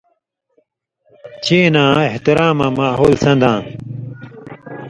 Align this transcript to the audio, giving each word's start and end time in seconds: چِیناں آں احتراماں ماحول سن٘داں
چِیناں 1.43 1.91
آں 1.99 2.05
احتراماں 2.09 2.71
ماحول 2.77 3.13
سن٘داں 3.23 3.59